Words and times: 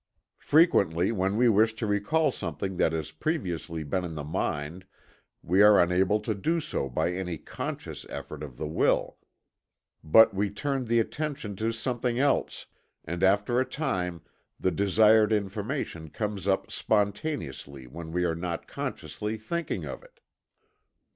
Frequently 0.39 1.11
when 1.11 1.37
we 1.37 1.47
wish 1.47 1.75
to 1.75 1.85
recall 1.85 2.31
something 2.31 2.77
that 2.77 2.91
has 2.91 3.11
previously 3.11 3.83
been 3.83 4.03
in 4.03 4.15
the 4.15 4.23
mind 4.23 4.87
we 5.43 5.61
are 5.61 5.79
unable 5.79 6.19
to 6.21 6.33
do 6.33 6.59
so 6.59 6.89
by 6.89 7.11
any 7.13 7.37
conscious 7.37 8.03
effort 8.09 8.41
of 8.41 8.57
the 8.57 8.65
will; 8.65 9.19
but 10.03 10.33
we 10.33 10.49
turn 10.49 10.85
the 10.85 10.99
attention 10.99 11.55
to 11.57 11.71
something 11.71 12.17
else, 12.17 12.65
and 13.05 13.21
after 13.21 13.59
a 13.59 13.63
time 13.63 14.23
the 14.59 14.71
desired 14.71 15.31
information 15.31 16.09
comes 16.09 16.47
up 16.47 16.71
spontaneously 16.71 17.85
when 17.85 18.11
we 18.11 18.23
are 18.23 18.33
not 18.33 18.67
consciously 18.67 19.37
thinking 19.37 19.85
of 19.85 20.03
it." 20.03 20.19